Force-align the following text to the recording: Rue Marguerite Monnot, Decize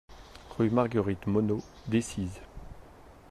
Rue 0.57 0.71
Marguerite 0.71 1.27
Monnot, 1.27 1.61
Decize 1.87 2.39